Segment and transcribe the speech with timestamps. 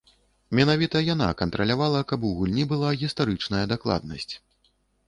[0.59, 4.33] Менавіта яна кантралявала, каб у гульні была гістарычная дакладнасць.